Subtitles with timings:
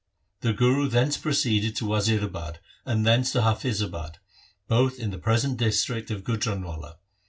[0.41, 2.57] 3 The Guru thence proceeded to Wazirabad
[2.87, 4.17] and thence to Hafizabad,
[4.67, 6.95] both in the present district of Gujranwala.